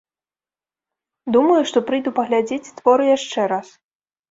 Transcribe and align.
Думаю, 1.35 1.59
што 1.73 1.85
прыйду 1.91 2.15
паглядзець 2.21 2.73
творы 2.83 3.03
яшчэ 3.17 3.49
раз. 3.55 3.67